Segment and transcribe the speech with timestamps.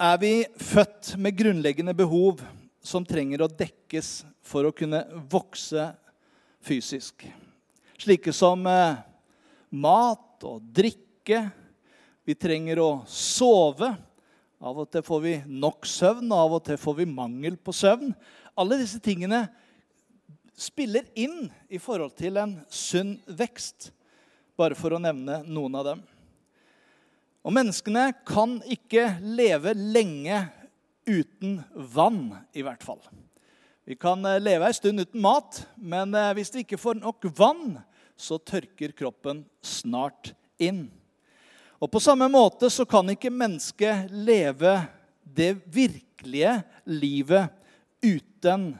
[0.00, 2.42] er vi født med grunnleggende behov
[2.84, 5.86] som trenger å dekkes for å kunne vokse
[6.64, 7.24] fysisk.
[8.00, 8.98] Slike som eh,
[9.70, 11.44] mat og drikke.
[12.26, 13.92] Vi trenger å sove.
[14.64, 17.74] Av og til får vi nok søvn, og av og til får vi mangel på
[17.76, 18.14] søvn.
[18.58, 19.44] Alle disse tingene
[20.56, 23.90] spiller inn i forhold til en sunn vekst,
[24.58, 26.04] bare for å nevne noen av dem.
[27.44, 30.38] Og menneskene kan ikke leve lenge
[31.04, 33.02] uten vann, i hvert fall.
[33.84, 37.28] Vi kan eh, leve en stund uten mat, men eh, hvis vi ikke får nok
[37.36, 37.76] vann,
[38.16, 40.86] så tørker kroppen snart inn.
[41.82, 44.78] Og på samme måte så kan ikke mennesket leve
[45.24, 47.52] det virkelige livet
[48.04, 48.74] uten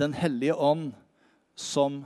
[0.00, 0.94] Den hellige ånd,
[1.54, 2.00] som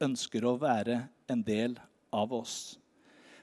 [0.00, 1.74] ønsker å være en del
[2.14, 2.78] av oss.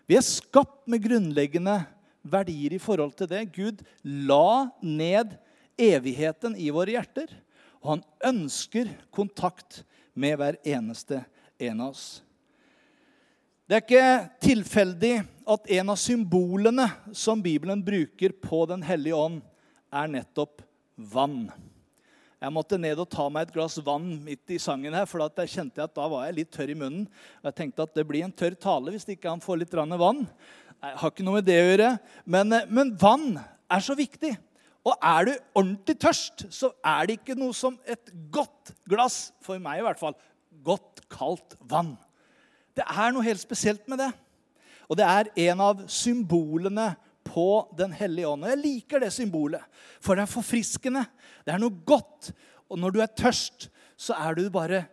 [0.05, 1.79] Vi er skapt med grunnleggende
[2.25, 3.47] verdier i forhold til det.
[3.55, 5.33] Gud la ned
[5.77, 7.31] evigheten i våre hjerter,
[7.81, 9.81] og han ønsker kontakt
[10.13, 11.23] med hver eneste
[11.59, 12.05] en av oss.
[13.65, 15.15] Det er ikke tilfeldig
[15.49, 16.85] at en av symbolene
[17.17, 19.39] som Bibelen bruker på Den hellige ånd,
[19.89, 20.61] er nettopp
[20.95, 21.47] vann.
[22.43, 25.51] Jeg måtte ned og ta meg et glass vann midt i sangen, her, for jeg
[25.53, 27.05] kjente at da var jeg litt tørr i munnen.
[27.41, 30.25] Og jeg tenkte at det blir en tørr tale hvis ikke han får litt vann.
[30.83, 31.91] Jeg har ikke noe med det å gjøre.
[32.25, 34.35] Men, eh, men vann er så viktig.
[34.85, 39.57] Og er du ordentlig tørst, så er det ikke noe som et godt glass, for
[39.57, 40.13] meg i hvert fall,
[40.65, 41.95] godt kaldt vann.
[42.75, 44.11] Det er noe helt spesielt med det.
[44.85, 46.91] Og det er en av symbolene
[47.35, 48.45] på Den hellige ånd.
[48.45, 49.63] Og jeg liker det symbolet,
[49.99, 51.03] for det er forfriskende.
[51.43, 52.31] Det er noe godt.
[52.71, 53.67] Og når du er tørst,
[53.99, 54.85] så er du bare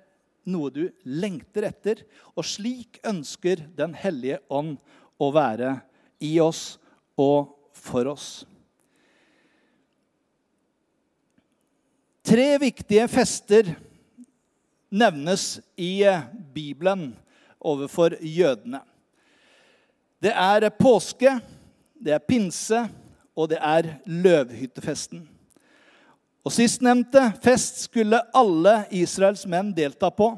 [0.51, 2.03] noe du lengter etter.
[2.35, 4.77] Og slik ønsker Den hellige ånd
[5.23, 5.77] å være
[6.23, 6.81] i oss
[7.21, 8.43] og for oss.
[12.23, 13.73] Tre viktige fester
[14.93, 16.23] nevnes i eh,
[16.55, 17.11] Bibelen
[17.59, 18.83] overfor jødene.
[20.23, 21.35] Det er påske,
[22.03, 22.87] det er pinse,
[23.39, 25.23] og det er løvhyttefesten.
[26.43, 30.33] Og Sistnevnte fest skulle alle Israels menn delta på.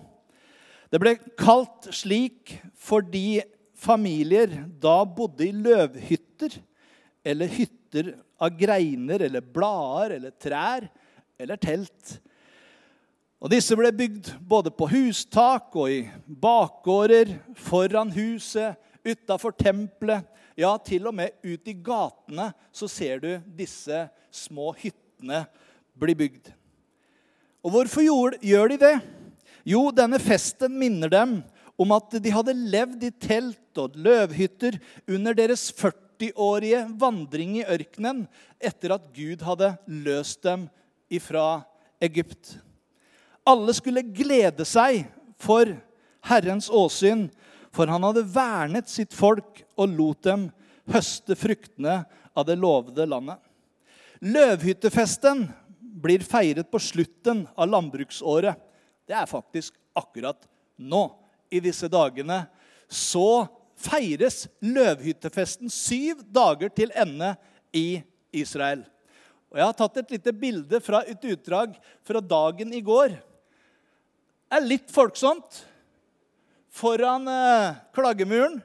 [0.93, 3.41] Det ble kalt slik fordi
[3.85, 6.61] familier da bodde i løvhytter,
[7.25, 8.13] eller hytter
[8.45, 10.85] av greiner eller blader eller trær
[11.41, 12.19] eller telt.
[13.41, 20.25] Og Disse ble bygd både på hustak og i bakgårder, foran huset, utafor tempelet.
[20.55, 25.45] Ja, til og med ut i gatene så ser du disse små hyttene
[25.99, 26.53] bli bygd.
[27.65, 28.05] Og hvorfor
[28.45, 28.95] gjør de det?
[29.65, 31.39] Jo, denne festen minner dem
[31.81, 34.77] om at de hadde levd i telt og løvhytter
[35.11, 38.27] under deres 40-årige vandring i ørkenen
[38.63, 40.69] etter at Gud hadde løst dem
[41.11, 41.65] ifra
[42.05, 42.59] Egypt.
[43.49, 45.03] Alle skulle glede seg
[45.41, 45.73] for
[46.25, 47.27] Herrens åsyn,
[47.75, 50.47] for han hadde vernet sitt folk og lot dem
[50.91, 52.03] høste fruktene
[52.35, 53.41] av det lovede landet.
[54.25, 55.47] Løvhyttefesten
[56.05, 58.57] blir feiret på slutten av landbruksåret.
[59.05, 60.47] Det er faktisk akkurat
[60.77, 61.07] nå,
[61.53, 62.45] i disse dagene.
[62.89, 63.47] Så
[63.79, 67.35] feires løvhyttefesten syv dager til ende
[67.75, 68.01] i
[68.35, 68.83] Israel.
[69.53, 73.15] Og Jeg har tatt et lite bilde fra et utdrag fra dagen i går.
[73.15, 75.63] Det er litt folksomt
[76.75, 78.61] foran eh, klagemuren.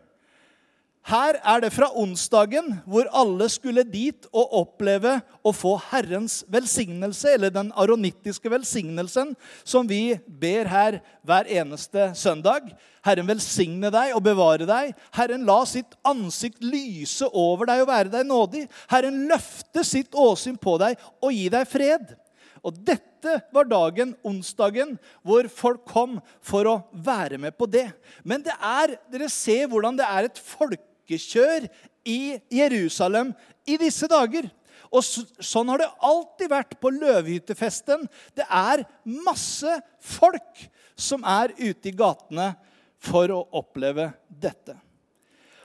[1.10, 7.32] Her er det fra onsdagen, hvor alle skulle dit og oppleve å få Herrens velsignelse,
[7.34, 9.32] eller den aronittiske velsignelsen,
[9.64, 12.70] som vi ber her hver eneste søndag.
[13.06, 14.94] Herren velsigne deg og bevare deg.
[15.16, 18.68] Herren la sitt ansikt lyse over deg og være deg nådig.
[18.92, 22.18] Herren løfte sitt åsyn på deg og gi deg fred.
[22.66, 27.88] Og dette var dagen, onsdagen, hvor folk kom for å være med på det.
[28.24, 31.70] Men det er, dere ser hvordan det er et folkekjør
[32.10, 33.34] i Jerusalem
[33.68, 34.50] i disse dager.
[34.90, 38.08] Og så- sånn har det alltid vært på løvhyttefesten.
[38.36, 42.56] Det er masse folk som er ute i gatene
[42.98, 44.76] for å oppleve dette.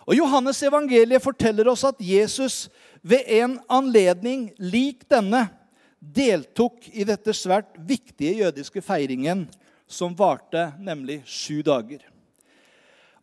[0.07, 2.69] Og Johannes evangeliet forteller oss at Jesus
[3.03, 5.49] ved en anledning lik denne
[6.13, 9.47] deltok i dette svært viktige jødiske feiringen
[9.89, 12.03] som varte nemlig sju dager.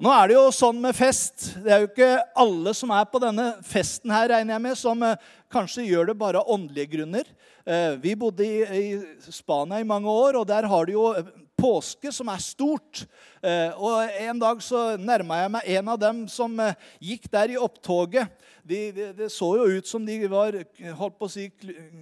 [0.02, 1.52] Nå er det jo sånn med fest.
[1.62, 5.04] Det er jo ikke alle som er på denne festen her, regner jeg med, som
[5.06, 7.28] eh, kanskje gjør det bare av åndelige grunner.
[7.70, 8.88] Eh, vi bodde i,
[9.30, 11.06] Spania i mange år, og der har de jo
[11.54, 13.04] påske som er stort.
[13.46, 16.58] Eh, og En dag så nærma jeg meg en av dem som
[16.98, 18.34] gikk der i opptoget.
[18.66, 20.58] Det de, de så jo ut som de var
[20.98, 21.46] holdt på å si,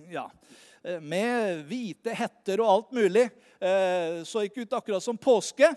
[0.08, 0.30] ja,
[1.04, 3.26] med hvite hetter og alt mulig.
[4.24, 5.68] Så ikke ut akkurat som påske.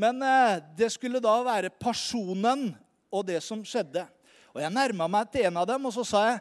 [0.00, 2.70] Men eh, det skulle da være personen
[3.10, 4.06] og det som skjedde.
[4.54, 6.40] Og Jeg nærma meg til en av dem og så sa jeg,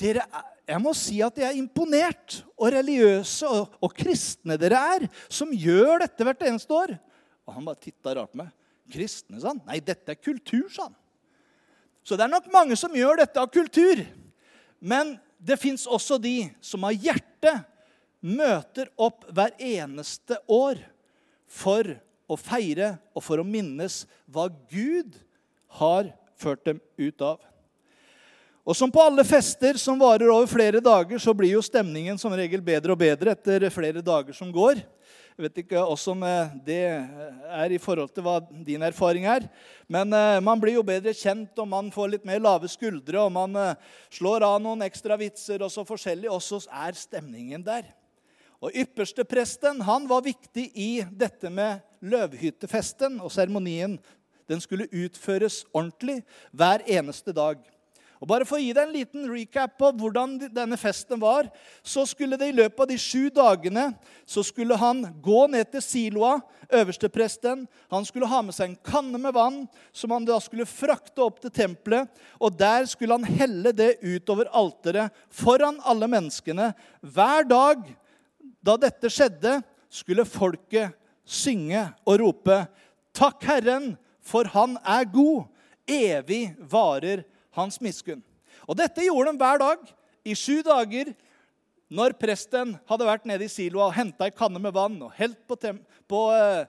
[0.00, 0.24] dere,
[0.68, 5.52] jeg må si at jeg er imponert og religiøse og, og kristne dere er, som
[5.52, 6.94] gjør dette hvert eneste år.
[7.44, 8.52] Og Han bare titta rart på meg.
[8.92, 9.62] Kristne, sa han.
[9.66, 10.96] Nei, dette er kultur, sa han.
[12.02, 14.00] Så det er nok mange som gjør dette av kultur.
[14.82, 17.31] Men det fins også de som har hjerte
[18.22, 20.78] møter opp hver eneste år
[21.50, 21.88] for
[22.30, 25.18] å feire og for å minnes hva Gud
[25.80, 27.40] har ført dem ut av.
[28.62, 32.34] Og Som på alle fester som varer over flere dager, så blir jo stemningen som
[32.34, 34.78] regel bedre og bedre etter flere dager som går.
[35.42, 39.48] Jeg vet ikke åssen eh, det er i forhold til hva din erfaring er.
[39.90, 43.24] Men eh, man blir jo bedre kjent, og man får litt mer lave skuldre.
[43.24, 43.80] Og man eh,
[44.14, 47.90] slår av noen ekstra vitser og så forskjellig, og så er stemningen der.
[48.62, 53.98] Og Ypperstepresten han var viktig i dette med løvhyttefesten og seremonien.
[54.46, 56.20] Den skulle utføres ordentlig
[56.54, 57.66] hver eneste dag.
[58.22, 61.48] Og bare For å gi deg en liten recap på hvordan denne festen var,
[61.82, 63.88] så skulle det i løpet av de sju dagene
[64.30, 66.36] så skulle han gå ned til Siloa,
[66.70, 67.64] øverstepresten.
[67.90, 69.58] Han skulle ha med seg en kanne med vann
[69.90, 72.06] som han da skulle frakte opp til tempelet.
[72.38, 76.70] Og der skulle han helle det utover alteret foran alle menneskene
[77.02, 77.90] hver dag
[78.62, 79.58] da dette skjedde,
[79.92, 80.94] skulle folket
[81.26, 82.62] synge og rope,
[83.12, 85.50] 'Takk Herren, for Han er god.
[85.86, 87.24] Evig varer
[87.56, 88.24] Hans miskunn.'
[88.68, 89.92] Og Dette gjorde de hver dag
[90.24, 91.12] i sju dager.
[91.92, 95.42] Når presten hadde vært nede i siloa og henta ei kanne med vann og helt
[95.44, 95.58] på,
[96.08, 96.64] på uh,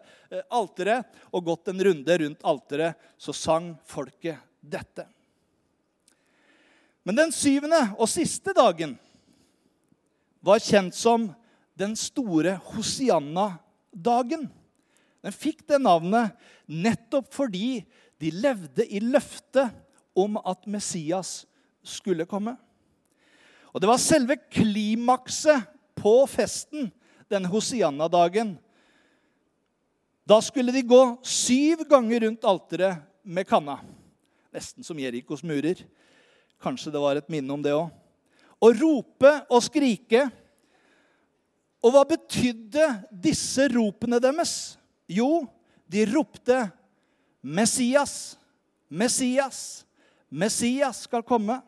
[0.51, 5.05] alteret og gått en runde rundt alteret, så sang folket dette.
[7.07, 8.97] Men den syvende og siste dagen
[10.43, 11.29] var kjent som
[11.79, 14.49] den store Hosianna-dagen.
[15.23, 16.35] Den fikk det navnet
[16.67, 17.83] nettopp fordi
[18.19, 19.71] de levde i løftet
[20.15, 21.45] om at Messias
[21.83, 22.55] skulle komme.
[23.73, 25.65] Og Det var selve klimakset
[25.97, 26.91] på festen
[27.31, 28.53] denne Hosianna-dagen.
[30.25, 33.79] Da skulle de gå syv ganger rundt alteret med kanna.
[34.53, 35.81] Nesten som Jerikos murer.
[36.61, 37.89] Kanskje det var et minne om det òg.
[38.63, 40.29] Og rope og skrike
[41.83, 44.77] og hva betydde disse ropene deres?
[45.11, 45.43] Jo,
[45.91, 46.71] de ropte
[47.43, 48.37] 'Messias,
[48.87, 49.83] Messias,
[50.33, 51.61] Messias skal komme'.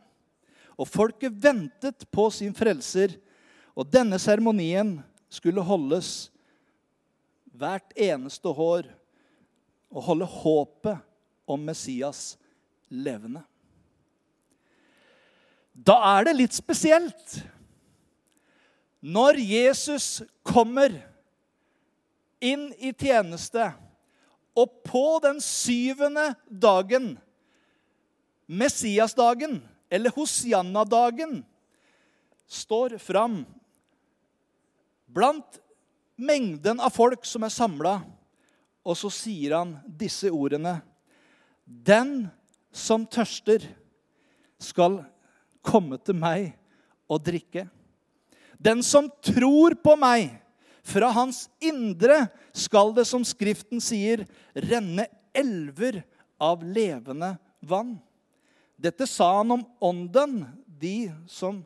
[0.76, 3.16] Og folket ventet på sin frelser.
[3.78, 4.98] Og denne seremonien
[5.30, 6.32] skulle holdes
[7.56, 8.90] hvert eneste hår
[9.92, 10.98] og holde håpet
[11.48, 12.36] om Messias
[12.92, 13.44] levende.
[15.76, 17.40] Da er det litt spesielt
[19.06, 20.96] når Jesus kommer
[22.42, 23.68] inn i tjeneste,
[24.56, 27.14] og på den syvende dagen,
[28.46, 29.60] Messiasdagen,
[29.90, 31.40] eller Hosianna-dagen,
[32.48, 33.44] står fram
[35.06, 35.60] blant
[36.16, 37.96] mengden av folk som er samla,
[38.86, 40.78] og så sier han disse ordene.
[41.66, 42.28] Den
[42.76, 43.64] som tørster,
[44.62, 45.02] skal
[45.66, 46.54] komme til meg
[47.12, 47.66] og drikke.
[48.56, 50.30] Den som tror på meg,
[50.86, 54.24] fra hans indre skal det, som Skriften sier,
[54.54, 56.04] renne elver
[56.40, 57.34] av levende
[57.66, 57.98] vann.
[58.76, 61.64] Dette sa han om ånden de som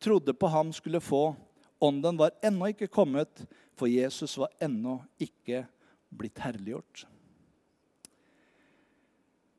[0.00, 1.36] trodde på ham, skulle få.
[1.78, 3.44] Ånden var ennå ikke kommet,
[3.78, 5.64] for Jesus var ennå ikke
[6.08, 7.04] blitt herliggjort.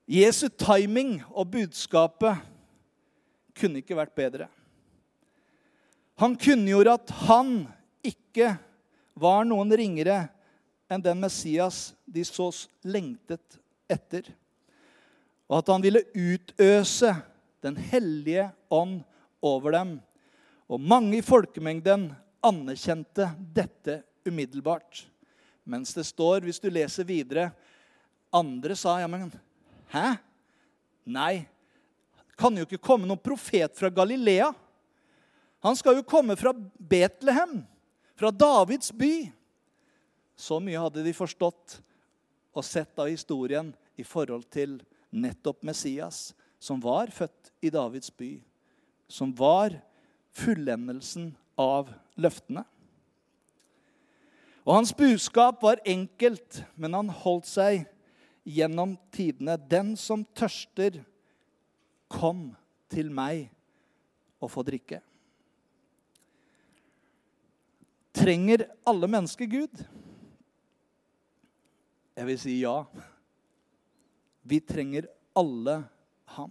[0.10, 2.40] Jesu timing og budskapet
[3.60, 4.48] kunne ikke vært bedre.
[6.20, 7.54] Han kunngjorde at han
[8.04, 8.56] ikke
[9.20, 10.24] var noen ringere
[10.90, 12.50] enn den Messias de så
[12.84, 13.60] lengtet
[13.92, 14.26] etter.
[15.50, 17.16] Og at han ville utøse
[17.60, 19.02] Den hellige ånd
[19.44, 19.90] over dem.
[20.72, 22.06] Og mange i folkemengden
[22.40, 25.02] anerkjente dette umiddelbart.
[25.68, 27.50] Mens det står, hvis du leser videre
[28.32, 29.28] Andre sa ja, men
[29.92, 30.14] hæ?
[31.10, 31.50] Nei,
[32.40, 34.52] kan jo ikke komme noen profet fra Galilea.
[35.66, 37.64] Han skal jo komme fra Betlehem,
[38.16, 39.28] fra Davids by.
[40.40, 41.80] Så mye hadde de forstått
[42.56, 44.78] og sett av historien i forhold til
[45.12, 48.38] nettopp Messias, som var født i Davids by,
[49.10, 49.78] som var
[50.36, 52.66] fullendelsen av løftene.
[54.68, 57.88] Og Hans budskap var enkelt, men han holdt seg
[58.46, 59.58] gjennom tidene.
[59.58, 61.02] Den som tørster,
[62.10, 62.56] kom
[62.90, 63.52] til meg
[64.42, 64.98] og få drikke.
[68.18, 69.84] Trenger alle mennesker Gud?
[72.18, 72.82] Jeg vil si ja.
[74.50, 75.06] Vi trenger
[75.38, 75.84] alle
[76.26, 76.50] ham.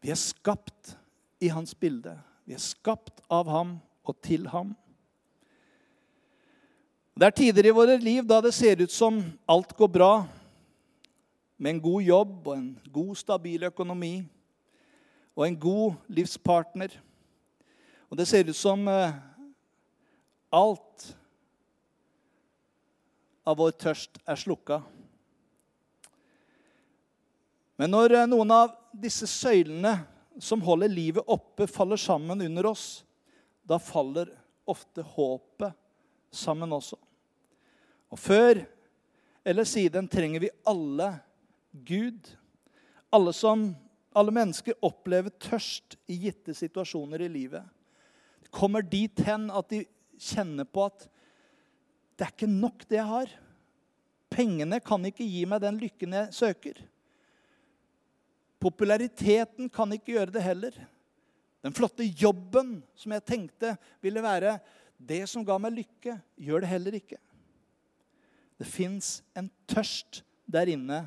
[0.00, 0.94] Vi er skapt
[1.42, 2.12] i hans bilde.
[2.46, 4.74] Vi er skapt av ham og til ham.
[7.14, 10.12] Det er tider i våre liv da det ser ut som alt går bra,
[11.56, 14.16] med en god jobb og en god, stabil økonomi
[15.36, 16.90] og en god livspartner.
[18.10, 19.14] Og det ser ut som eh,
[20.50, 21.06] alt
[23.46, 24.82] av vår tørst er slukka.
[27.80, 29.96] Men når eh, noen av disse søylene
[30.42, 33.04] som holder livet oppe, faller sammen under oss,
[33.62, 34.30] da faller
[34.68, 35.74] ofte håpet
[36.34, 36.98] sammen også.
[38.14, 38.62] Og før
[39.44, 41.10] eller siden trenger vi alle
[41.70, 42.30] Gud.
[43.12, 43.66] Alle, som,
[44.16, 47.66] alle mennesker opplever tørst i gitte situasjoner i livet.
[48.40, 49.82] De kommer dit hen at de
[50.20, 51.06] kjenner på at
[52.14, 53.30] det er ikke nok, det jeg har.
[54.32, 56.78] Pengene kan ikke gi meg den lykken jeg søker.
[58.64, 60.76] Populariteten kan ikke gjøre det heller.
[61.64, 64.56] Den flotte jobben som jeg tenkte ville være
[64.96, 67.18] det som ga meg lykke, gjør det heller ikke.
[68.60, 71.04] Det fins en tørst der inne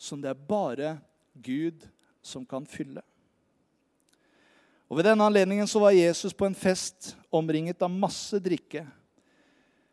[0.00, 0.94] som det er bare
[1.32, 1.86] Gud
[2.24, 3.02] som kan fylle.
[4.90, 8.82] Og Ved denne anledningen så var Jesus på en fest omringet av masse drikke.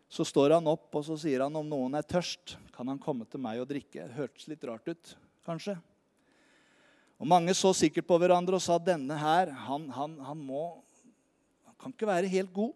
[0.10, 3.28] Så står han opp og så sier han om noen er tørst, kan han komme
[3.30, 4.08] til meg og drikke.
[4.08, 5.14] Det hørtes litt rart ut,
[5.46, 5.78] kanskje.
[7.18, 10.84] Og Mange så sikkert på hverandre og sa denne her, han, han, han må
[11.66, 12.74] Han kan ikke være helt god.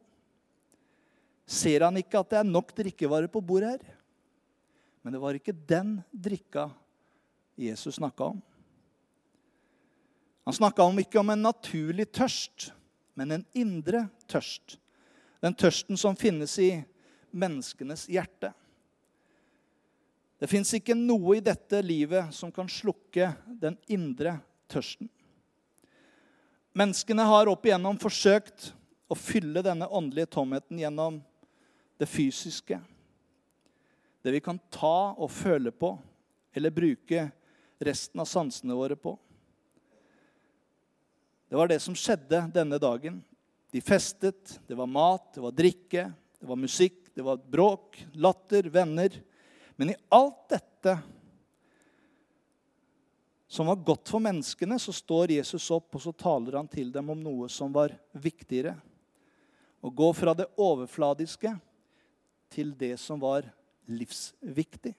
[1.50, 3.95] Ser han ikke at det er nok drikkevarer på bordet her?
[5.01, 6.67] Men det var ikke den drikka
[7.57, 8.41] Jesus snakka om.
[10.45, 12.71] Han snakka ikke om en naturlig tørst,
[13.17, 14.77] men en indre tørst.
[15.41, 16.83] Den tørsten som finnes i
[17.33, 18.53] menneskenes hjerte.
[20.41, 23.27] Det fins ikke noe i dette livet som kan slukke
[23.62, 24.39] den indre
[24.71, 25.05] tørsten.
[26.74, 28.71] Menneskene har opp igjennom forsøkt
[29.12, 31.19] å fylle denne åndelige tomheten gjennom
[32.01, 32.79] det fysiske.
[34.25, 35.93] Det vi kan ta og føle på,
[36.57, 37.27] eller bruke
[37.77, 39.13] resten av sansene våre på.
[41.51, 43.21] Det var det som skjedde denne dagen.
[43.69, 46.10] De festet, det var mat, det var drikke,
[46.41, 49.21] det var musikk, det var bråk, latter, venner.
[49.81, 51.00] Men i alt dette
[53.47, 57.09] som var godt for menneskene, så står Jesus opp og så taler han til dem
[57.09, 58.75] om noe som var viktigere.
[59.81, 61.55] Å gå fra det overfladiske
[62.53, 63.50] til det som var
[63.89, 64.93] livsviktig.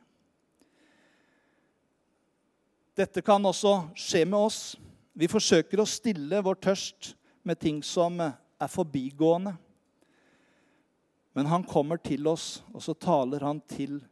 [2.98, 4.62] Dette kan også skje med oss.
[5.14, 7.14] Vi forsøker å stille vår tørst
[7.46, 9.54] med ting som er forbigående.
[11.38, 14.08] Men han kommer til oss, og så taler han til oss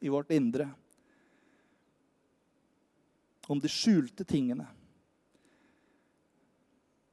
[0.00, 0.68] i vårt indre.
[3.46, 4.66] Om de skjulte tingene.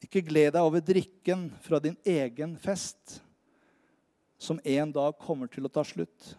[0.03, 3.19] Ikke gled deg over drikken fra din egen fest,
[4.37, 6.33] som en dag kommer til å ta slutt.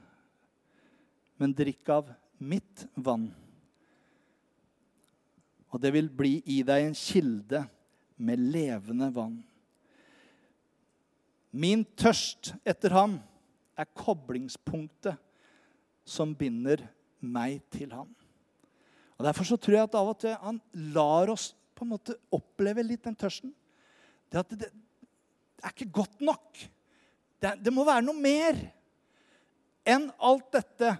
[1.41, 3.31] Men drikk av mitt vann
[5.75, 7.65] og det vil bli i deg en kilde
[8.23, 9.41] med levende vann.
[11.51, 13.17] Min tørst etter ham
[13.75, 15.19] er koblingspunktet
[16.05, 16.85] som binder
[17.25, 18.11] meg til ham.
[19.17, 20.61] Og Derfor så tror jeg at av og til han
[20.95, 23.53] lar oss på en måte oppleve litt den tørsten.
[24.31, 26.65] Det, at det, det er ikke godt nok.
[27.41, 28.59] Det, det må være noe mer
[29.85, 30.95] enn alt dette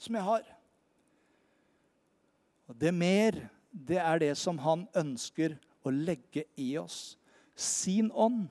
[0.00, 0.46] som jeg har.
[2.68, 3.38] Og det mer
[3.74, 7.16] det er det som han ønsker å legge i oss.
[7.54, 8.46] Sin ånd,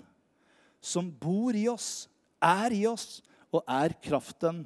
[0.84, 2.10] som bor i oss,
[2.44, 3.22] er i oss
[3.54, 4.66] og er kraften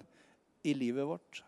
[0.63, 1.43] i livet vårt.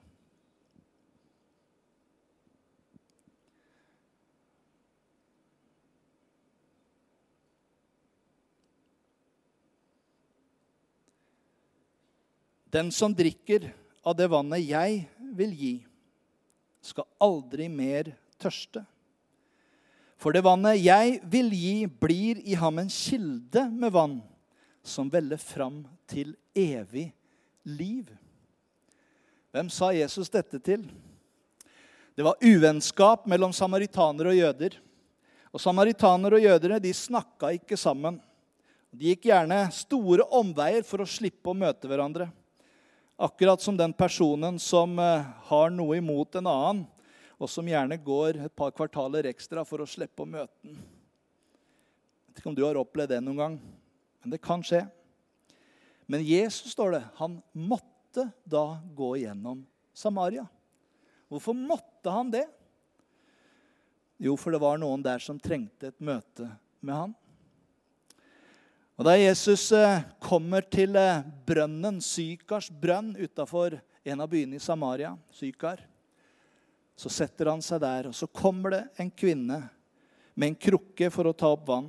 [12.69, 13.71] Den som drikker
[14.05, 15.01] av det vannet jeg
[15.33, 15.75] vil gi,
[16.85, 18.83] skal aldri mer tørste.
[20.19, 24.19] For det vannet jeg vil gi, blir i ham en kilde med vann
[24.85, 27.09] som veller fram til evig
[27.65, 28.09] liv.
[29.49, 30.83] Hvem sa Jesus dette til?
[32.13, 34.75] Det var uvennskap mellom samaritanere og jøder.
[35.49, 38.19] Og Samaritanere og jødere de snakka ikke sammen.
[38.93, 42.29] De gikk gjerne store omveier for å slippe å møte hverandre.
[43.19, 46.85] Akkurat som den personen som eh, har noe imot en annen,
[47.39, 50.77] og som gjerne går et par kvartaler ekstra for å slippe å møte den.
[50.77, 53.59] Jeg vet ikke om du har opplevd det noen gang,
[54.23, 54.83] men det kan skje.
[56.09, 57.98] Men Jesus, står det, han måtte
[58.43, 59.61] da gå gjennom
[59.93, 60.45] Samaria.
[61.29, 62.45] Hvorfor måtte han det?
[64.19, 66.49] Jo, for det var noen der som trengte et møte
[66.83, 67.17] med han.
[68.99, 74.63] Og Da Jesus eh, kommer til eh, brønnen, Sykars brønn utafor en av byene i
[74.63, 75.85] Samaria, Sykar,
[76.99, 79.61] så setter han seg der, og så kommer det en kvinne
[80.35, 81.87] med en krukke for å ta opp vann.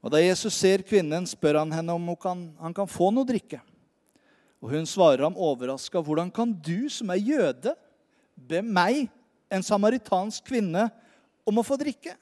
[0.00, 3.28] Og Da Jesus ser kvinnen, spør han henne om hun kan, han kan få noe
[3.28, 3.60] drikke.
[4.62, 5.98] Og Hun svarer ham overraska.
[5.98, 7.74] 'Hvordan kan du, som er jøde,
[8.36, 9.10] be meg,
[9.50, 10.90] en samaritansk kvinne,
[11.46, 12.16] om å få drikke?'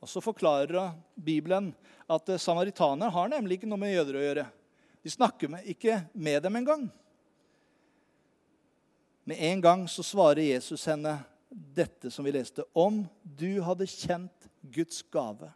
[0.00, 1.74] Og Så forklarer Bibelen
[2.08, 4.46] at eh, samaritaner har nemlig ikke noe med jøder å gjøre.
[5.02, 6.88] De snakker med, ikke med dem engang.
[9.26, 11.18] Med en gang så svarer Jesus henne
[11.50, 12.62] dette som vi leste.
[12.72, 15.50] Om du hadde kjent Guds gave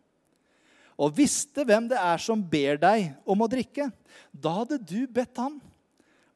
[1.02, 3.88] og visste hvem det er som ber deg om å drikke,
[4.30, 5.59] da hadde du bedt han,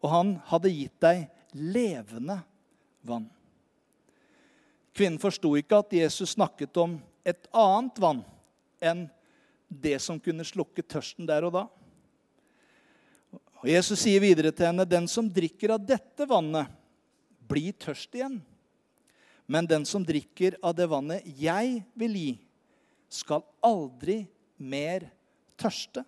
[0.02, 2.40] og han hadde gitt deg levende
[3.06, 3.28] vann.
[4.96, 6.96] Kvinnen forsto ikke at Jesus snakket om
[7.26, 8.23] et annet vann
[8.82, 9.06] enn
[9.68, 11.64] det som kunne slukke tørsten der og da.
[13.62, 16.66] Og Jesus sier videre til henne, 'Den som drikker av dette vannet,
[17.49, 18.42] blir tørst igjen.'
[19.49, 22.38] 'Men den som drikker av det vannet jeg vil gi,
[23.08, 24.26] skal aldri
[24.58, 25.08] mer
[25.60, 26.04] tørste.'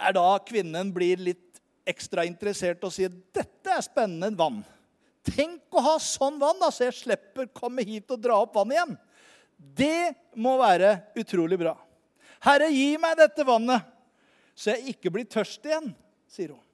[0.00, 4.64] Er da kvinnen blir litt ekstra interessert og sier, 'Dette er spennende vann.'
[5.20, 8.72] Tenk å ha sånn vann, da, så jeg slipper komme hit og dra opp vann
[8.72, 8.94] igjen.
[9.60, 11.74] Det må være utrolig bra.
[12.40, 13.84] Herre, gi meg dette vannet,
[14.56, 15.90] så jeg ikke blir tørst igjen,
[16.30, 16.64] sier hun.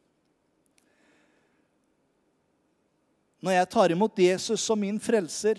[3.42, 5.58] Når jeg tar imot Jesus som min frelser,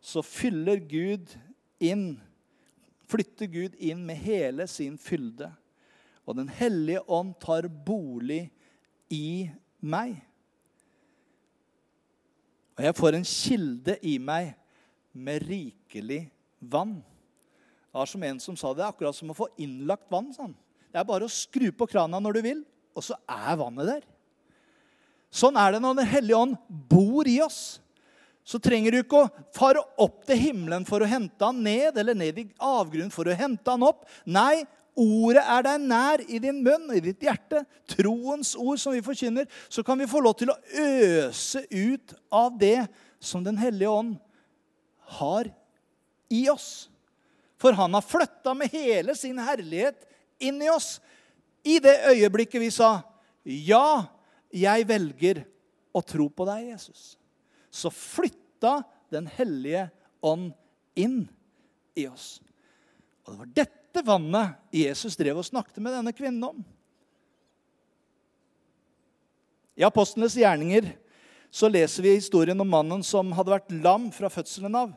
[0.00, 1.32] så fyller Gud
[1.82, 2.20] inn,
[3.10, 5.50] flytter Gud inn med hele sin fylde.
[6.26, 8.48] Og Den hellige ånd tar bolig
[9.12, 9.48] i
[9.80, 10.16] meg.
[12.76, 14.52] Og jeg får en kilde i meg
[15.16, 16.26] med rikelig
[16.60, 16.98] vann.
[17.00, 20.28] Det var som en som sa det, er akkurat som å få innlagt vann.
[20.34, 20.52] Sånn.
[20.92, 22.60] Det er bare å skru på krana når du vil,
[22.92, 24.04] og så er vannet der.
[25.32, 27.78] Sånn er det når Den hellige ånd bor i oss.
[28.46, 32.14] Så trenger du ikke å fare opp til himmelen for å hente han ned, eller
[32.14, 34.04] ned i avgrunnen for å hente han opp.
[34.22, 34.62] Nei,
[34.94, 37.64] ordet er deg nær i din munn i ditt hjerte.
[37.90, 39.50] Troens ord som vi forkynner.
[39.66, 42.86] Så kan vi få lov til å øse ut av det
[43.18, 44.14] som Den hellige ånd
[45.18, 45.50] har
[46.30, 46.86] i oss.
[47.58, 50.06] For han har flytta med hele sin herlighet
[50.38, 51.00] inn i oss.
[51.66, 53.02] I det øyeblikket vi sa,
[53.42, 54.06] 'Ja,
[54.52, 55.44] jeg velger
[55.94, 57.16] å tro på deg, Jesus',
[57.76, 59.84] så flytta Den hellige
[60.24, 60.48] ånd
[60.98, 61.28] inn
[61.94, 62.40] i oss.
[63.22, 66.64] Og det var dette vannet Jesus drev og snakket med denne kvinnen om.
[69.76, 70.88] I Apostlenes gjerninger
[71.54, 74.90] så leser vi historien om mannen som hadde vært lam fra fødselen av,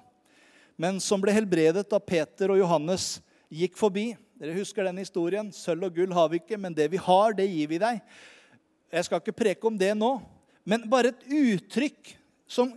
[0.80, 3.20] men som ble helbredet da Peter og Johannes
[3.52, 4.14] gikk forbi.
[4.40, 5.50] Dere husker den historien.
[5.52, 8.00] Sølv og gull har vi ikke, men det vi har, det gir vi deg.
[8.90, 10.14] Jeg skal ikke preke om det nå,
[10.64, 12.16] men bare et uttrykk
[12.50, 12.74] som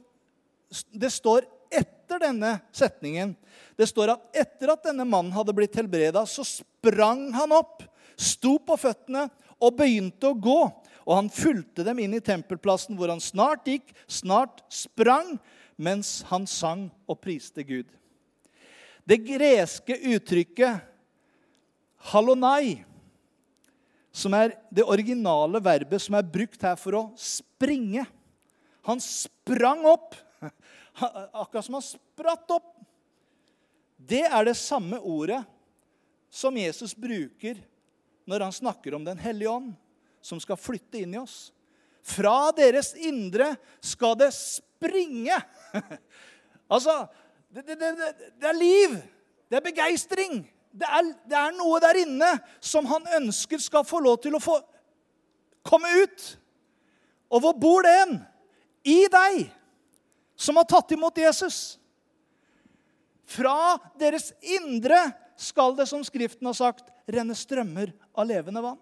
[0.92, 3.34] det står etter denne setningen.
[3.76, 7.82] Det står at etter at denne mannen hadde blitt helbreda, så sprang han opp,
[8.20, 9.26] sto på føttene
[9.62, 10.60] og begynte å gå.
[11.02, 15.34] Og han fulgte dem inn i tempelplassen, hvor han snart gikk, snart sprang,
[15.80, 17.88] mens han sang og priste Gud.
[19.02, 20.84] Det greske uttrykket
[22.12, 22.84] 'halonai',
[24.12, 28.04] som er det originale verbet som er brukt her for å springe
[28.82, 30.14] Han sprang opp,
[31.32, 32.70] akkurat som han spratt opp.
[33.96, 35.42] Det er det samme ordet
[36.32, 37.60] som Jesus bruker
[38.26, 39.72] når han snakker om Den hellige ånd
[40.22, 41.52] som skal flytte inn i oss.
[42.02, 45.38] Fra deres indre skal det springe.
[46.72, 47.06] altså,
[47.48, 48.96] det, det, det, det, er liv.
[49.50, 50.42] Det er begeistring.
[50.72, 52.30] Er, det er noe der inne
[52.64, 54.58] som han ønsker skal få lov til å få
[55.66, 56.28] komme ut.
[57.30, 58.16] Og hvor bor det hen?
[58.82, 59.50] I deg.
[60.42, 61.78] som har tatt imot Jesus.
[63.30, 68.80] Fra deres indre skal det, som Skriften har sagt, renne strømmer av levende vann.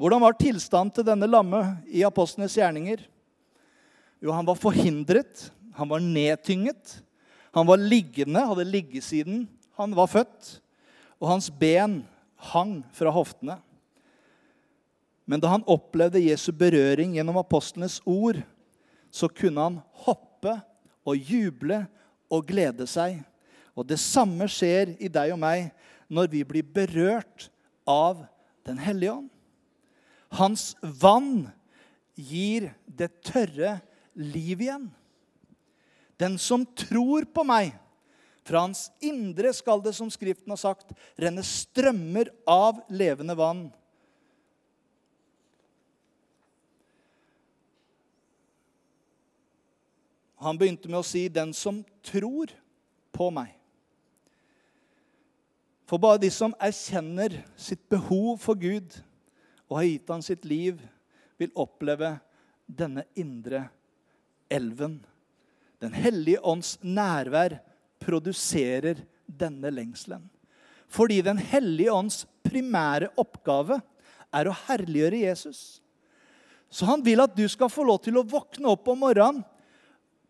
[0.00, 1.60] Hvordan var tilstanden til denne lamme
[1.92, 3.04] i apostlenes gjerninger?
[4.24, 7.02] Jo, han var forhindret, han var nedtynget.
[7.54, 9.44] Han var liggende, hadde liggesiden
[9.78, 10.58] han var født,
[11.18, 12.00] og hans ben
[12.52, 13.58] hang fra hoftene.
[15.24, 18.42] Men da han opplevde Jesu berøring gjennom apostlenes ord,
[19.14, 20.58] så kunne han hoppe
[21.06, 21.84] og juble
[22.32, 23.22] og glede seg.
[23.74, 25.70] Og det samme skjer i deg og meg
[26.12, 27.48] når vi blir berørt
[27.88, 28.26] av
[28.64, 29.26] Den hellige ånd.
[30.32, 31.50] Hans vann
[32.16, 33.74] gir det tørre
[34.16, 34.86] liv igjen.
[36.16, 37.74] Den som tror på meg,
[38.44, 43.64] fra hans indre skal det, som Skriften har sagt, renne strømmer av levende vann.
[50.44, 52.52] Han begynte med å si 'den som tror
[53.12, 53.56] på meg'.
[55.86, 58.96] For bare de som erkjenner sitt behov for Gud
[59.68, 60.80] og har gitt ham sitt liv,
[61.38, 62.20] vil oppleve
[62.66, 63.68] denne indre
[64.50, 65.06] elven.
[65.80, 67.58] Den hellige ånds nærvær
[68.04, 70.28] produserer denne lengselen.
[70.88, 73.80] Fordi Den hellige ånds primære oppgave
[74.34, 75.80] er å herliggjøre Jesus.
[76.70, 79.42] Så han vil at du skal få lov til å våkne opp om morgenen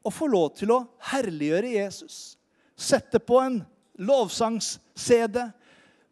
[0.04, 2.36] og få lov til å herliggjøre Jesus.
[2.76, 3.62] Sette på en
[3.96, 5.38] lovsangs-CD,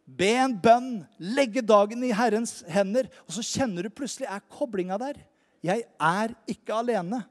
[0.05, 3.09] be en bønn, legge dagen i Herrens hender.
[3.27, 5.21] Og så kjenner du plutselig er koblinga der.
[5.63, 7.21] Jeg er ikke alene.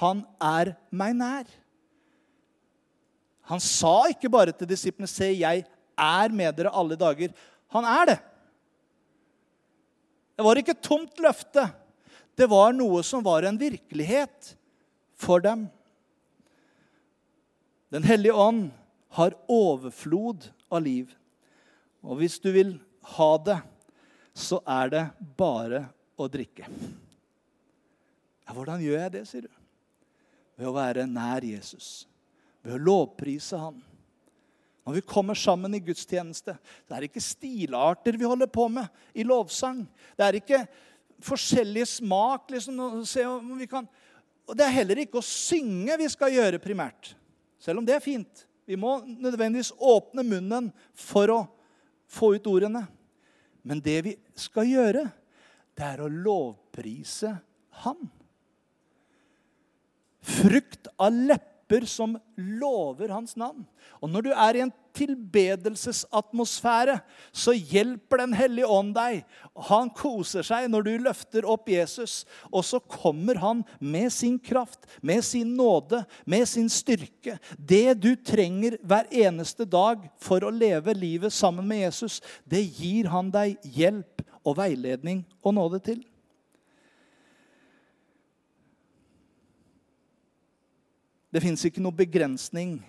[0.00, 1.46] Han er meg nær.
[3.50, 5.64] Han sa ikke bare til disiplene 'Se, jeg
[5.98, 7.34] er med dere alle dager'.
[7.74, 8.18] Han er det.
[10.36, 11.66] Det var ikke et tomt løfte.
[12.38, 14.54] Det var noe som var en virkelighet
[15.18, 15.68] for dem.
[17.90, 18.70] Den hellige ånd
[19.18, 21.10] har overflod av liv.
[22.02, 22.78] Og hvis du vil
[23.18, 23.58] ha det,
[24.32, 25.04] så er det
[25.36, 26.70] bare å drikke.
[28.46, 29.52] Ja, hvordan gjør jeg det, sier du?
[30.56, 32.06] Ved å være nær Jesus
[32.64, 33.78] ved å lovprise Han.
[34.86, 36.56] Når vi kommer sammen i gudstjeneste,
[36.88, 39.84] det er ikke stilarter vi holder på med i lovsang.
[40.16, 40.60] Det er ikke
[41.22, 42.48] forskjellige smak.
[42.50, 42.80] Liksom,
[43.70, 43.88] kan,
[44.48, 47.12] og det er heller ikke å synge vi skal gjøre primært,
[47.60, 48.46] selv om det er fint.
[48.66, 51.40] Vi må nødvendigvis åpne munnen for å
[52.10, 52.84] få ut ordene.
[53.66, 55.04] Men det vi skal gjøre,
[55.76, 57.36] det er å lovprise
[57.84, 58.00] Han.
[60.20, 63.66] Frukt av lepper lepper som lover hans navn.
[64.02, 67.00] Og når du er i en tilbedelsesatmosfære,
[67.32, 69.24] så hjelper Den hellige ånd deg.
[69.68, 72.26] Han koser seg når du løfter opp Jesus.
[72.52, 77.38] Og så kommer han med sin kraft, med sin nåde, med sin styrke.
[77.56, 83.06] Det du trenger hver eneste dag for å leve livet sammen med Jesus, det gir
[83.08, 86.09] han deg hjelp og veiledning og nåde til.
[91.30, 92.80] Det fins ikke noe begrensning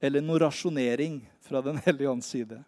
[0.00, 2.62] eller noe rasjonering fra Den hellige ånds side.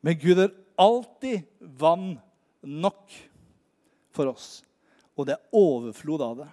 [0.00, 2.16] Men Gud er alltid vann
[2.60, 3.12] nok
[4.16, 4.62] for oss.
[5.16, 6.48] Og det er overflod av det.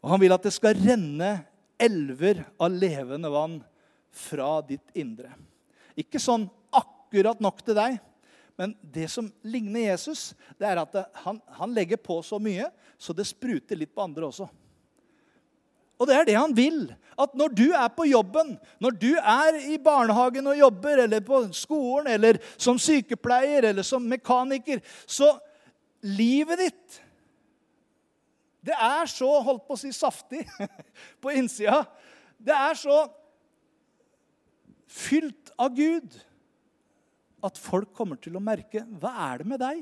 [0.00, 1.32] Og Han vil at det skal renne
[1.80, 3.58] elver av levende vann
[4.10, 5.32] fra ditt indre.
[5.98, 7.98] Ikke sånn akkurat nok til deg,
[8.60, 12.68] men det som ligner Jesus, det er at han, han legger på så mye
[13.00, 14.50] så det spruter litt på andre også.
[16.00, 16.80] Og det er det han vil.
[17.20, 21.42] At når du er på jobben, når du er i barnehagen og jobber, eller på
[21.52, 25.34] skolen, eller som sykepleier eller som mekaniker, så
[26.00, 27.00] livet ditt
[28.64, 30.42] Det er så, holdt på å si, saftig
[31.22, 31.78] på innsida.
[32.36, 32.98] Det er så
[34.84, 36.18] fylt av Gud
[37.40, 39.80] at folk kommer til å merke Hva er det med deg?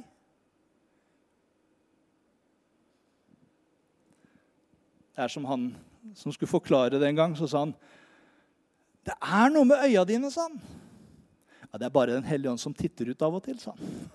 [5.10, 5.72] Det er som han
[6.14, 7.74] som skulle forklare det en gang, så sa han
[9.04, 10.60] Det er noe med øya dine, sa han.
[11.72, 14.10] Ja, Det er bare Den hellige ånd som titter ut av og til, sa han.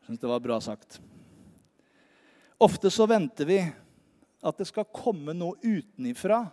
[0.00, 1.00] Jeg syns det var bra sagt.
[2.62, 3.60] Ofte så venter vi
[4.42, 6.44] at det skal komme noe utenifra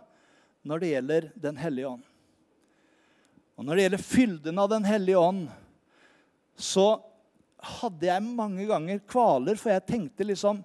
[0.62, 2.06] når det gjelder Den hellige ånd.
[3.58, 5.48] Og når det gjelder fylden av Den hellige ånd,
[6.56, 7.02] så
[7.60, 10.62] hadde jeg mange ganger kvaler, for jeg tenkte liksom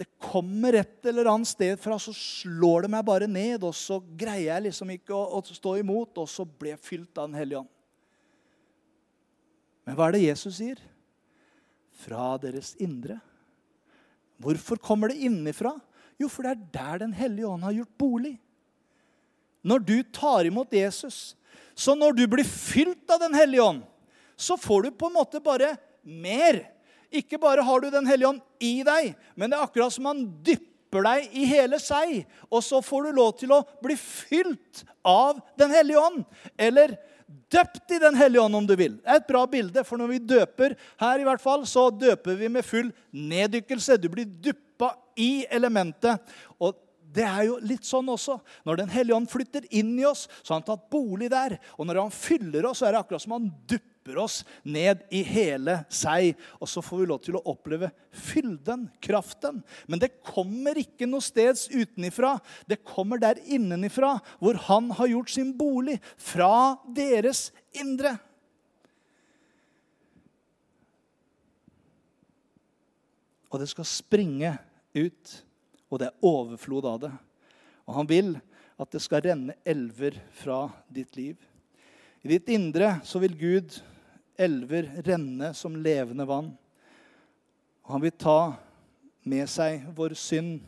[0.00, 3.62] det kommer et eller annet sted fra, så slår det meg bare ned.
[3.66, 7.20] Og så greier jeg liksom ikke å, å stå imot, og så blir jeg fylt
[7.20, 7.72] av Den hellige ånd.
[9.86, 10.80] Men hva er det Jesus sier?
[12.02, 13.18] Fra deres indre.
[14.42, 15.74] Hvorfor kommer det innifra?
[16.18, 18.36] Jo, for det er der Den hellige ånd har gjort bolig.
[19.62, 21.36] Når du tar imot Jesus,
[21.74, 23.82] så når du blir fylt av Den hellige ånd,
[24.36, 26.64] så får du på en måte bare mer.
[27.12, 30.24] Ikke bare har du Den hellige ånd i deg, men det er akkurat som han
[30.44, 32.22] dypper deg i hele seg.
[32.50, 36.22] Og så får du lov til å bli fylt av Den hellige ånd.
[36.56, 36.96] Eller
[37.52, 38.96] døpt i Den hellige ånd, om du vil.
[39.00, 42.38] Det er et bra bilde, for når vi døper her, i hvert fall, så døper
[42.40, 44.00] vi med full neddykkelse.
[44.00, 46.32] Du blir dyppa i elementet.
[46.62, 46.76] Og
[47.12, 48.38] det er jo litt sånn også.
[48.64, 51.58] Når Den hellige ånd flytter inn i oss, så har han tatt bolig der.
[51.76, 53.91] Og når han fyller oss, så er det akkurat som han dupper
[54.22, 56.32] oss ned i hele seg.
[56.58, 59.60] Og så får vi lov til å oppleve fylden, kraften.
[59.86, 62.34] Men det kommer ikke noe steds utenifra.
[62.66, 66.00] Det kommer der innenifra, hvor han har gjort sin bolig.
[66.16, 68.16] Fra deres indre.
[73.52, 74.56] Og det skal springe
[74.96, 75.38] ut
[75.92, 77.12] og det er overflod av det.
[77.84, 78.34] Og han vil
[78.80, 81.36] at det skal renne elver fra ditt liv.
[82.24, 83.76] I ditt indre så vil Gud
[84.42, 86.52] elver renne som levende vann.
[87.86, 88.54] Og han vil ta
[89.22, 90.60] med seg vår synd.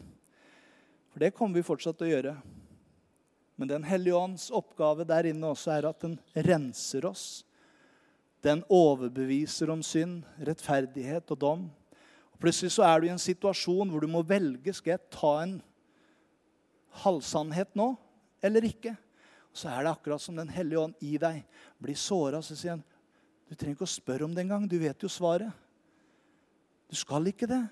[1.12, 2.34] For det kommer vi fortsatt til å gjøre.
[3.54, 7.44] Men Den hellige ånds oppgave der inne også er at den renser oss.
[8.42, 11.68] Den overbeviser om synd, rettferdighet og dom.
[12.34, 15.37] Og Plutselig så er du i en situasjon hvor du må velge skal jeg ta
[15.44, 15.54] en
[17.04, 17.94] halvsannhet nå
[18.44, 18.96] eller ikke.
[19.54, 21.44] Og Så er det akkurat som Den hellige ånd i deg
[21.78, 22.42] blir såra.
[22.42, 22.84] Så sier han
[23.48, 24.66] du trenger ikke å spørre om det engang.
[24.68, 25.52] Du vet jo svaret.
[26.88, 27.62] Du skal ikke det.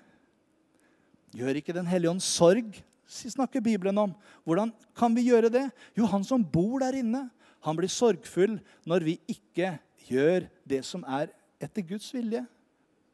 [1.33, 2.75] Gjør ikke Den hellige ånd sorg,
[3.09, 4.13] snakker Bibelen om.
[4.45, 5.65] Hvordan kan vi gjøre det?
[5.97, 7.27] Jo, han som bor der inne,
[7.63, 8.59] han blir sorgfull
[8.89, 9.77] når vi ikke
[10.09, 11.31] gjør det som er
[11.63, 12.43] etter Guds vilje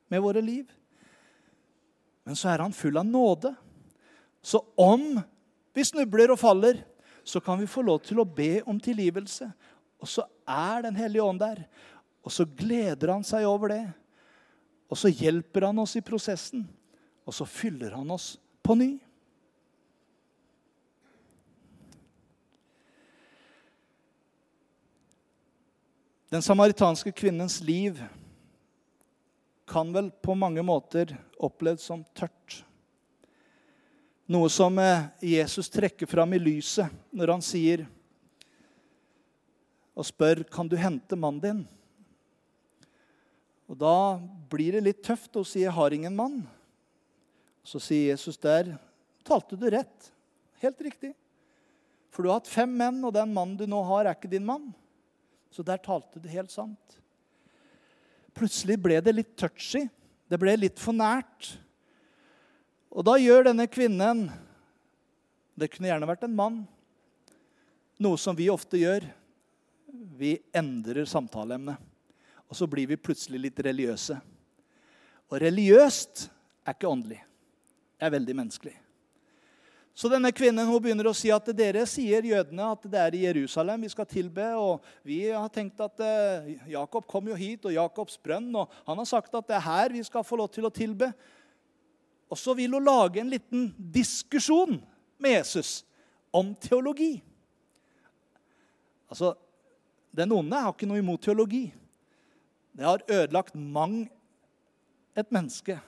[0.09, 0.65] med våre liv.
[2.25, 3.53] Men så er han full av nåde.
[4.41, 5.19] Så om
[5.75, 6.81] vi snubler og faller,
[7.23, 9.47] så kan vi få lov til å be om tilgivelse.
[10.01, 11.65] Og så er Den hellige ånd der.
[12.25, 13.83] Og så gleder han seg over det.
[14.89, 16.65] Og så hjelper han oss i prosessen.
[17.25, 18.33] Og så fyller han oss
[18.65, 18.95] på ny.
[26.29, 27.97] Den samaritanske kvinnens liv
[29.69, 32.59] kan vel på mange måter opplevd som tørt.
[34.29, 37.87] Noe som eh, Jesus trekker fram i lyset når han sier
[39.97, 41.63] og spør kan du hente mannen din.
[43.69, 44.17] Og Da
[44.49, 46.47] blir det litt tøft å si 'jeg har ingen mann'.
[47.63, 48.79] Så sier Jesus der
[49.23, 50.11] talte du rett.
[50.59, 51.13] Helt riktig.
[52.09, 54.45] For du har hatt fem menn, og den mannen du nå har, er ikke din
[54.45, 54.73] mann.
[55.51, 56.97] Så der talte du helt sant.
[58.33, 59.87] Plutselig ble det litt touchy.
[60.29, 61.57] Det ble litt for nært.
[62.89, 64.29] Og da gjør denne kvinnen
[65.59, 66.59] Det kunne gjerne vært en mann.
[67.99, 69.03] Noe som vi ofte gjør.
[70.15, 71.88] Vi endrer samtaleemnet.
[72.49, 74.17] Og så blir vi plutselig litt religiøse.
[75.29, 76.27] Og religiøst
[76.65, 77.19] er ikke åndelig.
[77.99, 78.75] Det er veldig menneskelig.
[79.99, 83.25] Så denne kvinnen hun begynner å si at dere sier jødene at det er i
[83.25, 84.45] Jerusalem vi skal tilbe.
[84.55, 88.47] Og vi har tenkt at uh, Jakob kom jo hit, og Jakobs brønn.
[88.55, 91.11] Og han har sagt at det er her vi skal få lov til å tilbe.
[92.31, 94.77] Og så vil hun lage en liten diskusjon
[95.19, 95.81] med Jesus
[96.31, 97.17] om teologi.
[99.11, 99.35] Altså,
[100.15, 101.67] Den onde har ikke noe imot teologi.
[102.71, 104.03] Det har ødelagt mang
[105.17, 105.79] et menneske.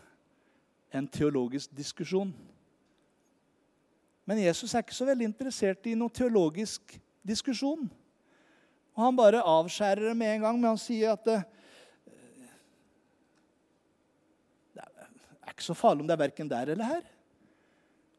[0.94, 2.34] En teologisk diskusjon.
[4.28, 7.88] Men Jesus er ikke så veldig interessert i noen teologisk diskusjon.
[8.92, 11.38] Og Han bare avskjærer det med en gang, men han sier at det,
[14.76, 17.08] det er ikke så farlig om det er verken der eller her.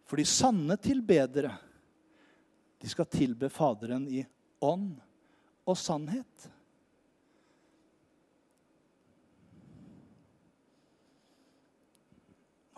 [0.09, 1.53] For de sanne tilbedere,
[2.83, 4.25] de skal tilbe Faderen i
[4.61, 4.97] ånd
[5.69, 6.49] og sannhet.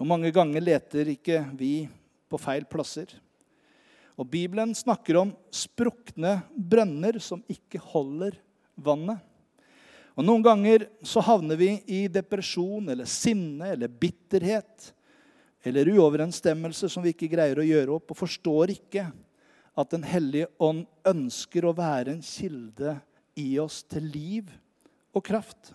[0.05, 1.87] Og mange ganger leter ikke vi
[2.29, 3.09] på feil plasser.
[4.21, 8.37] Og Bibelen snakker om sprukne brønner som ikke holder
[8.77, 9.23] vannet.
[10.13, 14.91] Og Noen ganger så havner vi i depresjon eller sinne eller bitterhet
[15.65, 19.07] eller uoverensstemmelse som vi ikke greier å gjøre opp, og forstår ikke
[19.73, 22.99] at Den hellige ånd ønsker å være en kilde
[23.41, 24.53] i oss til liv
[25.17, 25.73] og kraft.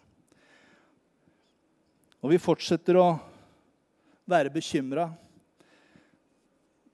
[2.21, 3.09] Og vi fortsetter å
[4.29, 5.09] være bekymra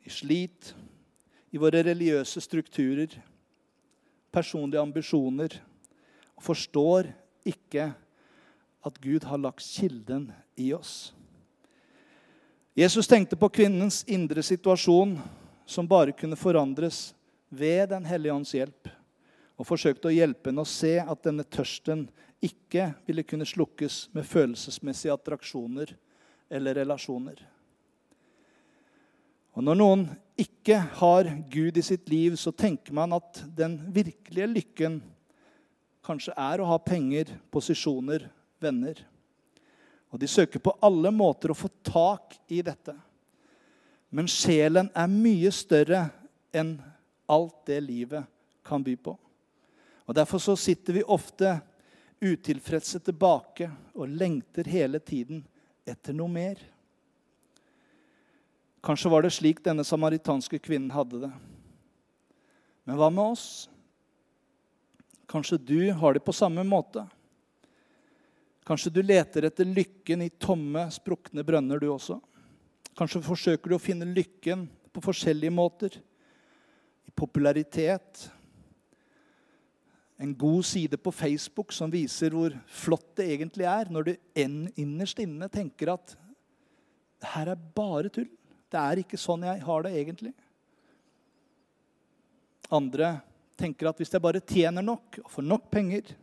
[0.06, 0.74] i slit,
[1.52, 3.10] i våre religiøse strukturer,
[4.32, 5.56] personlige ambisjoner,
[6.36, 7.10] og forstår
[7.48, 7.90] ikke
[8.86, 10.28] at Gud har lagt kilden
[10.60, 11.14] i oss.
[12.76, 15.16] Jesus tenkte på kvinnens indre situasjon,
[15.66, 17.16] som bare kunne forandres
[17.50, 18.90] ved Den hellige ånds hjelp,
[19.56, 22.10] og forsøkte å hjelpe henne å se at denne tørsten
[22.44, 25.96] ikke ville kunne slukkes med følelsesmessige attraksjoner
[26.56, 27.42] eller relasjoner.
[29.56, 30.06] Og Når noen
[30.40, 34.98] ikke har Gud i sitt liv, så tenker man at den virkelige lykken
[36.06, 38.28] kanskje er å ha penger, posisjoner,
[38.62, 39.00] venner.
[40.12, 42.94] Og de søker på alle måter å få tak i dette.
[44.12, 46.06] Men sjelen er mye større
[46.56, 46.76] enn
[47.32, 48.28] alt det livet
[48.66, 49.16] kan by på.
[50.06, 51.58] Og Derfor så sitter vi ofte
[52.22, 55.44] utilfredse tilbake og lengter hele tiden
[55.86, 56.60] etter noe mer.
[58.86, 61.32] Kanskje var det slik denne samaritanske kvinnen hadde det.
[62.86, 63.46] Men hva med oss?
[65.26, 67.08] Kanskje du har det på samme måte?
[68.66, 72.20] Kanskje du leter etter lykken i tomme, sprukne brønner, du også?
[72.98, 75.98] Kanskje forsøker du å finne lykken på forskjellige måter?
[77.06, 78.28] I popularitet,
[80.18, 85.20] en god side på Facebook som viser hvor flott det egentlig er, når du innerst
[85.20, 86.16] inne tenker at
[87.22, 88.30] det her er bare tull.
[88.72, 90.34] Det er ikke sånn jeg har det egentlig.
[92.74, 93.18] Andre
[93.60, 96.16] tenker at hvis jeg bare tjener nok og får nok penger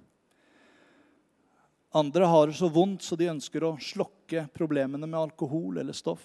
[1.93, 6.25] Andre har det så vondt så de ønsker å slokke problemene med alkohol eller stoff.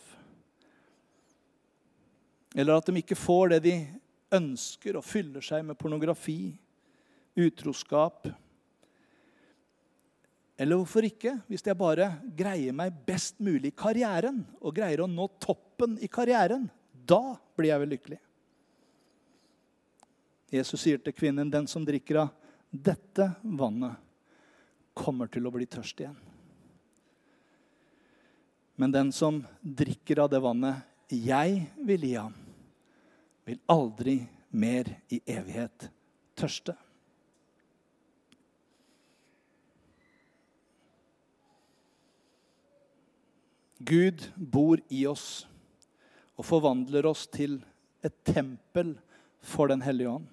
[2.56, 3.73] Eller at de ikke får det de
[4.32, 6.56] ønsker, og fyller seg med pornografi
[7.38, 8.28] utroskap.
[10.58, 15.10] Eller hvorfor ikke, hvis jeg bare greier meg best mulig i karrieren og greier å
[15.12, 16.65] nå toppen i karrieren?
[16.91, 18.19] Da blir jeg vel lykkelig.
[20.58, 22.30] Jesus sier til kvinnen, 'Den som drikker av
[22.71, 23.95] dette vannet,
[24.95, 26.17] kommer til å bli tørst igjen.'
[28.78, 32.34] Men den som drikker av det vannet jeg vil gi ham,
[33.45, 35.89] vil aldri mer i evighet
[36.36, 36.76] tørste.
[43.78, 45.46] Gud bor i oss
[46.38, 47.60] og forvandler oss til
[48.06, 48.96] et tempel
[49.42, 50.28] for Den hellige ånd.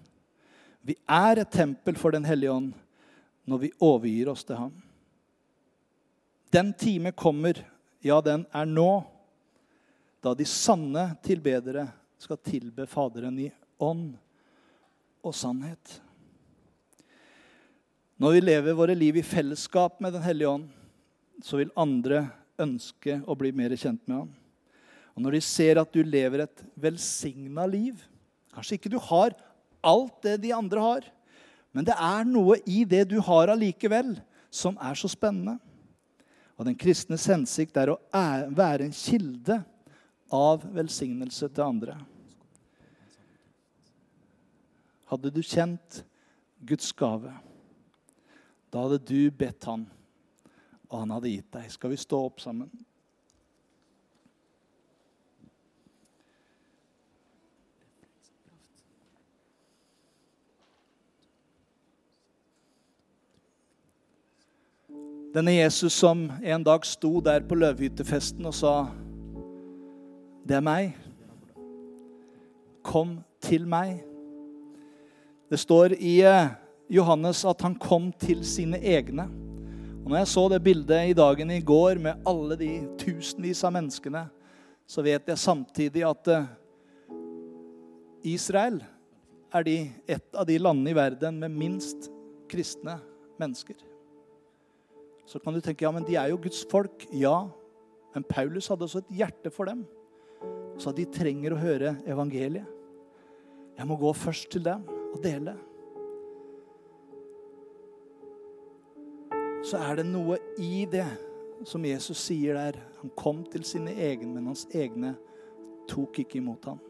[0.85, 2.73] Vi er et tempel for Den hellige ånd
[3.45, 4.73] når vi overgir oss til ham.
[6.55, 7.59] Den time kommer,
[8.01, 9.05] ja, den er nå,
[10.25, 11.89] da de sanne tilbedere
[12.21, 13.51] skal tilbe Faderen i
[13.83, 14.15] ånd
[15.25, 15.99] og sannhet.
[18.17, 20.69] Når vi lever våre liv i fellesskap med Den hellige ånd,
[21.43, 22.29] så vil andre
[22.61, 24.33] ønske å bli mer kjent med ham.
[25.15, 28.03] Og når de ser at du lever et velsigna liv
[28.55, 29.35] Kanskje ikke du har
[29.83, 31.07] alt det de andre har,
[31.75, 34.13] men det er noe i det du har allikevel,
[34.47, 35.57] som er så spennende.
[36.55, 37.99] Og den kristnes hensikt er å
[38.55, 39.59] være en kilde
[40.31, 41.97] av velsignelse til andre.
[45.11, 46.05] Hadde du kjent
[46.63, 47.35] Guds gave,
[48.71, 49.85] da hadde du bedt Han
[50.95, 51.71] og han hadde gitt deg.
[51.75, 52.71] Skal vi stå opp sammen?
[65.35, 68.87] Denne Jesus som en dag sto der på løvhyttefesten og sa,
[70.47, 70.97] 'Det er meg.
[72.83, 74.05] Kom til meg.'
[75.51, 76.55] Det står i eh,
[76.91, 79.29] Johannes at han kom til sine egne.
[80.05, 82.69] Og når jeg så det bildet i dagen i går med alle de
[83.01, 84.27] tusenvis av menneskene,
[84.85, 86.51] så vet jeg samtidig at eh,
[88.35, 88.83] Israel
[89.49, 92.11] er de, et av de landene i verden med minst
[92.53, 92.99] kristne
[93.41, 93.81] mennesker.
[95.25, 97.09] Så kan du tenke ja, men de er jo Guds folk.
[97.09, 97.47] Ja,
[98.13, 99.87] men Paulus hadde også et hjerte for dem.
[100.77, 102.69] Så de trenger å høre evangeliet.
[103.75, 105.57] Jeg må gå først til dem og dele.
[109.65, 111.07] Så er det noe i det
[111.65, 112.81] som Jesus sier der.
[113.01, 115.15] Han kom til sine egne, men hans egne
[115.89, 116.81] tok ikke imot ham.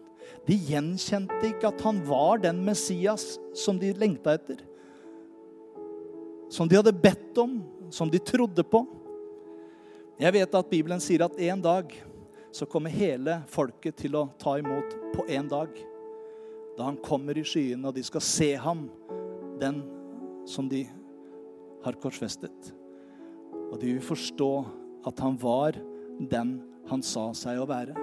[0.49, 4.63] De gjenkjente ikke at han var den Messias som de lengta etter.
[6.53, 7.61] Som de hadde bedt om,
[7.95, 8.85] som de trodde på.
[10.21, 11.91] Jeg vet at Bibelen sier at en dag
[12.55, 15.71] så kommer hele folket til å ta imot på en dag.
[16.75, 18.87] Da han kommer i skyene, og de skal se ham,
[19.59, 19.83] den
[20.47, 20.85] som de
[21.85, 22.73] har korsfestet.
[23.71, 24.51] Og de vil forstå
[25.09, 25.77] at han var
[26.19, 26.57] den
[26.89, 27.95] han sa seg å være.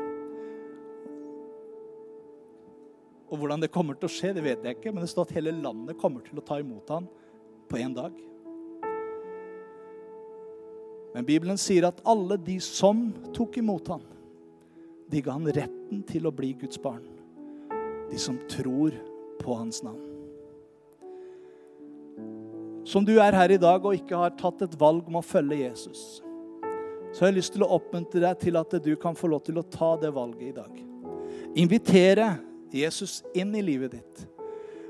[3.32, 5.38] Og Hvordan det kommer til å skje, det vet jeg ikke, men det står at
[5.38, 7.08] hele landet kommer til å ta imot ham
[7.72, 8.16] på én dag.
[11.16, 14.04] Men Bibelen sier at alle de som tok imot han,
[15.12, 17.04] de ga han retten til å bli Guds barn.
[18.12, 18.96] De som tror
[19.40, 20.11] på hans navn.
[22.92, 25.62] Som du er her i dag og ikke har tatt et valg om å følge
[25.62, 26.20] Jesus,
[27.12, 29.62] så har jeg lyst til å oppmuntre deg til at du kan få lov til
[29.62, 30.82] å ta det valget i dag.
[31.60, 32.28] Invitere
[32.72, 34.26] Jesus inn i livet ditt.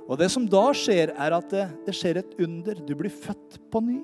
[0.08, 2.82] Og det som da skjer, er at det, det skjer et under.
[2.86, 4.02] Du blir født på ny.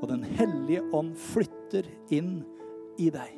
[0.00, 2.38] Og Den hellige ånd flytter inn
[3.00, 3.36] i deg.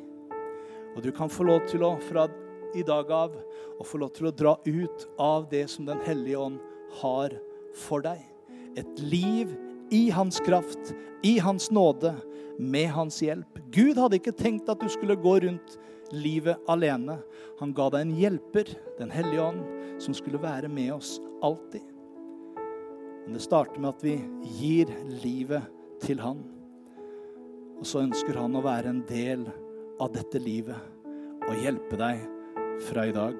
[0.95, 2.27] Og du kan få lov til å fra
[2.75, 3.35] i dag av
[3.79, 6.59] å få lov til å dra ut av det som Den hellige ånd
[7.03, 7.35] har
[7.87, 8.23] for deg.
[8.79, 9.51] Et liv
[9.91, 12.15] i hans kraft, i hans nåde,
[12.59, 13.59] med hans hjelp.
[13.71, 15.77] Gud hadde ikke tenkt at du skulle gå rundt
[16.11, 17.19] livet alene.
[17.59, 19.61] Han ga deg en hjelper, Den hellige ånd,
[20.03, 21.85] som skulle være med oss alltid.
[23.23, 24.17] Men det starter med at vi
[24.59, 24.91] gir
[25.23, 25.63] livet
[26.03, 26.41] til han.
[27.79, 29.45] Og så ønsker han å være en del
[30.03, 32.25] av dette livet og hjelpe deg
[32.89, 33.39] fra i dag.